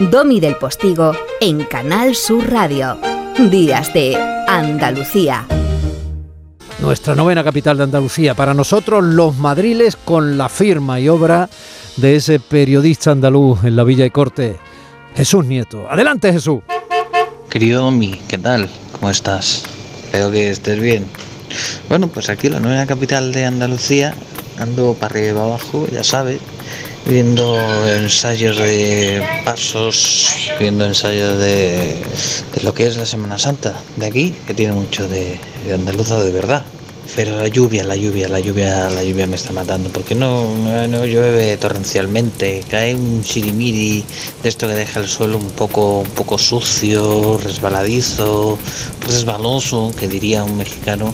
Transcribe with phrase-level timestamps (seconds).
[0.00, 2.98] Domi del Postigo en Canal Sur Radio.
[3.50, 4.16] Días de
[4.48, 5.46] Andalucía.
[6.80, 8.34] Nuestra novena capital de Andalucía.
[8.34, 11.50] Para nosotros, los madriles con la firma y obra
[11.98, 14.56] de ese periodista andaluz en la Villa y Corte,
[15.14, 15.86] Jesús Nieto.
[15.90, 16.62] Adelante, Jesús.
[17.50, 18.70] Querido Domi, ¿qué tal?
[18.92, 19.64] ¿Cómo estás?
[20.04, 21.04] Espero que estés bien.
[21.90, 24.14] Bueno, pues aquí la nueva capital de Andalucía,
[24.58, 26.40] ando para arriba y para abajo, ya sabes,
[27.06, 27.58] viendo
[27.88, 31.96] ensayos de pasos, viendo ensayos de,
[32.62, 36.30] lo que es la Semana Santa de aquí, que tiene mucho de, de andaluza de
[36.30, 36.64] verdad.
[37.16, 40.46] Pero la lluvia, la lluvia, la lluvia, la lluvia me está matando, porque no,
[40.86, 44.04] no, llueve torrencialmente, cae un sirimiri
[44.42, 48.58] de esto que deja el suelo un poco, un poco sucio, resbaladizo,
[49.06, 51.12] resbaloso, que diría un mexicano,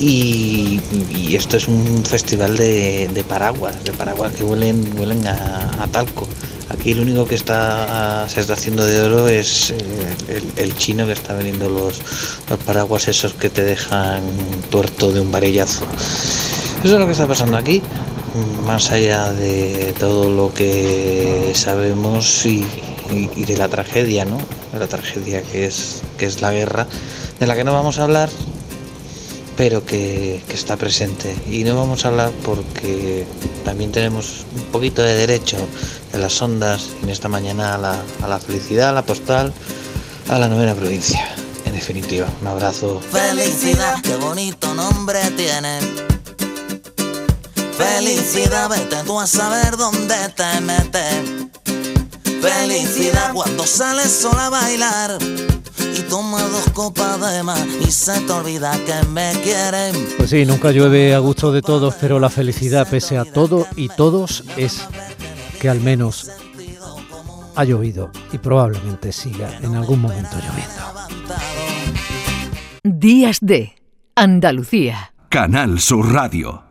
[0.00, 0.80] y,
[1.34, 6.26] esto es un festival de, paraguas, de paraguas que huelen, huelen a talco.
[6.70, 11.12] Aquí lo único que está se está haciendo de oro es eh, el, chino que
[11.12, 12.00] está vendiendo los,
[12.48, 14.22] los paraguas esos que te dejan
[14.70, 15.86] tuerto de un varillazo.
[16.84, 17.82] Eso es lo que está pasando aquí,
[18.64, 22.64] más allá de todo lo que sabemos y
[23.10, 24.38] de la tragedia, ¿no?
[24.72, 26.86] De la tragedia que es, que es la guerra,
[27.40, 28.28] de la que no vamos a hablar,
[29.58, 31.36] pero que, que está presente.
[31.50, 33.26] Y no vamos a hablar porque
[33.64, 35.56] también tenemos un poquito de derecho
[36.12, 39.52] en las ondas en esta mañana a la, a la felicidad, a la postal,
[40.28, 41.28] a la novena provincia.
[41.66, 43.00] En definitiva, un abrazo.
[43.10, 45.80] Felicidad, qué bonito nombre tiene.
[47.76, 51.50] Felicidad, vete tú a saber dónde te metes.
[52.40, 55.18] Felicidad cuando sales sola a bailar
[55.98, 59.94] y toma dos copas de más y se te olvida que me quieren.
[60.16, 63.88] Pues sí, nunca llueve a gusto de todos, pero la felicidad, pese a todo y
[63.88, 64.86] todos, es
[65.60, 66.30] que al menos
[67.56, 70.88] ha llovido y probablemente siga en algún momento lloviendo.
[72.84, 73.74] Días de
[74.14, 75.12] Andalucía.
[75.28, 76.67] Canal Sur Radio.